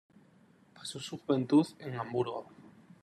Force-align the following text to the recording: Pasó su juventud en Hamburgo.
Pasó 0.73 0.99
su 0.99 1.19
juventud 1.19 1.63
en 1.77 1.93
Hamburgo. 1.93 2.47